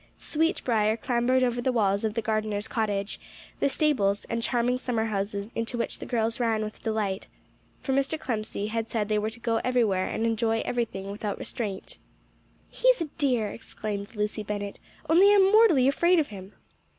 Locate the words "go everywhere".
9.39-10.07